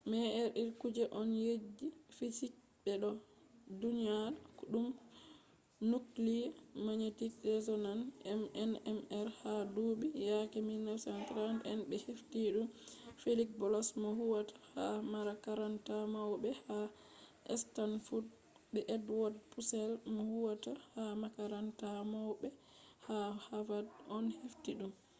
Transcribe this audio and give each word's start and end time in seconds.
mri 0.09 0.63
kuje 0.81 1.03
on 1.19 1.29
je 1.43 1.53
fisiks 2.17 2.59
ɓe 2.83 2.93
ɗo 3.01 3.09
ɗyona 3.79 4.15
ɗum 4.71 4.85
nukliye 5.89 6.43
magnetic 6.85 7.33
resonans 7.51 8.03
nmr 8.69 9.27
ha 9.39 9.51
duuɓi 9.73 10.07
yake 10.29 10.59
1930 10.61 11.57
en 11.71 11.79
ɓe 11.89 11.95
hefti 12.05 12.41
ɗum 12.55 12.67
feliks 13.21 13.55
bloch 13.59 13.89
mo 14.01 14.09
huwata 14.19 14.53
ha 14.73 14.83
makaranta 15.13 15.95
mauɓe 16.13 16.49
ha 16.65 16.77
stanfod 17.61 18.25
be 18.71 18.79
edwod 18.95 19.33
pusel 19.51 19.91
mo 20.13 20.21
huwata 20.31 20.71
ha 20.93 21.03
makaranta 21.21 21.87
maubɓe 22.11 22.49
ha 23.05 23.17
havad 23.47 23.85
on 24.15 24.25
hefti 24.39 24.71
ɗum 24.79 24.91